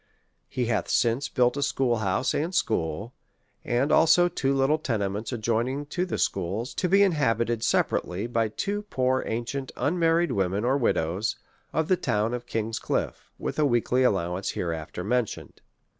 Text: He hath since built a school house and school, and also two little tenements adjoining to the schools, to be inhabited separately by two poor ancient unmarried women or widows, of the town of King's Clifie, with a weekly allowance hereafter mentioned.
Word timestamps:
He 0.49 0.65
hath 0.65 0.89
since 0.89 1.29
built 1.29 1.55
a 1.57 1.61
school 1.61 1.97
house 1.97 2.33
and 2.33 2.55
school, 2.55 3.13
and 3.63 3.91
also 3.91 4.27
two 4.27 4.51
little 4.51 4.79
tenements 4.79 5.31
adjoining 5.31 5.85
to 5.93 6.07
the 6.07 6.17
schools, 6.17 6.73
to 6.73 6.89
be 6.89 7.03
inhabited 7.03 7.63
separately 7.63 8.25
by 8.25 8.47
two 8.47 8.81
poor 8.81 9.21
ancient 9.27 9.71
unmarried 9.77 10.31
women 10.31 10.65
or 10.65 10.75
widows, 10.75 11.35
of 11.71 11.87
the 11.87 11.97
town 11.97 12.33
of 12.33 12.47
King's 12.47 12.79
Clifie, 12.79 13.29
with 13.37 13.59
a 13.59 13.65
weekly 13.67 14.01
allowance 14.01 14.49
hereafter 14.53 15.03
mentioned. 15.03 15.61